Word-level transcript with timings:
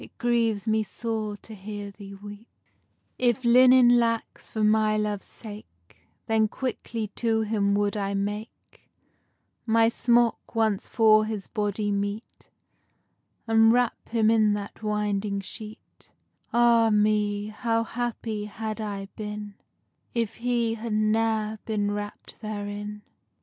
_If 3.19 3.45
linen 3.45 3.99
lacks, 3.99 4.47
for 4.49 4.63
my 4.63 4.97
love's 4.97 5.27
sake 5.27 5.95
Then 6.25 6.47
quickly 6.47 7.09
to 7.09 7.41
him 7.43 7.75
would 7.75 7.95
I 7.95 8.15
make 8.15 8.89
My 9.67 9.89
smock, 9.89 10.55
once 10.55 10.87
for 10.87 11.25
his 11.25 11.45
body 11.45 11.91
meet, 11.91 12.49
And 13.45 13.71
wrap 13.71 14.09
him 14.09 14.31
in 14.31 14.53
that 14.53 14.81
winding 14.81 15.39
sheet. 15.39 16.09
Ah 16.51 16.89
me! 16.91 17.49
how 17.49 17.83
happy 17.83 18.45
had 18.45 18.81
I 18.81 19.05
been, 19.15 19.53
If 20.15 20.37
he 20.37 20.73
had 20.73 20.93
ne'er 20.93 21.59
been 21.65 21.91
wrapt 21.91 22.41
therein. 22.41 23.03